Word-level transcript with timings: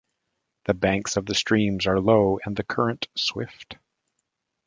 The 0.65 0.73
banks 0.73 1.15
of 1.15 1.27
the 1.27 1.35
Steams 1.35 1.85
are 1.85 1.99
low 1.99 2.39
and 2.43 2.55
the 2.55 2.63
current 2.63 3.07
Swift. 3.15 3.77